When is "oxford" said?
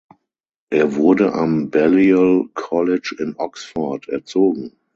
3.37-4.07